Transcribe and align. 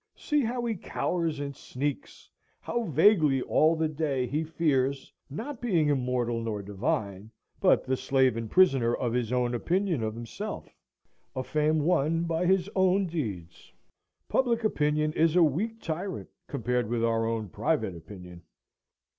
See 0.15 0.39
how 0.41 0.65
he 0.65 0.73
cowers 0.73 1.39
and 1.39 1.55
sneaks, 1.55 2.27
how 2.59 2.85
vaguely 2.85 3.43
all 3.43 3.75
the 3.75 3.87
day 3.87 4.25
he 4.25 4.43
fears, 4.43 5.13
not 5.29 5.61
being 5.61 5.89
immortal 5.89 6.41
nor 6.41 6.63
divine, 6.63 7.29
but 7.59 7.83
the 7.85 7.95
slave 7.95 8.35
and 8.35 8.49
prisoner 8.49 8.95
of 8.95 9.13
his 9.13 9.31
own 9.31 9.53
opinion 9.53 10.01
of 10.01 10.15
himself, 10.15 10.73
a 11.35 11.43
fame 11.43 11.77
won 11.81 12.23
by 12.23 12.47
his 12.47 12.67
own 12.75 13.05
deeds. 13.05 13.71
Public 14.27 14.63
opinion 14.63 15.13
is 15.13 15.35
a 15.35 15.43
weak 15.43 15.79
tyrant 15.79 16.29
compared 16.47 16.89
with 16.89 17.03
our 17.05 17.27
own 17.27 17.49
private 17.49 17.95
opinion. 17.95 18.41